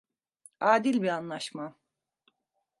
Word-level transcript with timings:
Adil 0.59 1.01
bir 1.01 1.07
anlaşma. 1.07 1.75